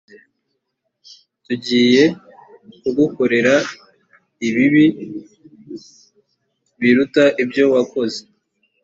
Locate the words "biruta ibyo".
6.79-7.65